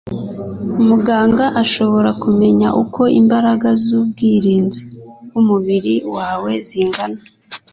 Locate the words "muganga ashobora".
0.87-2.09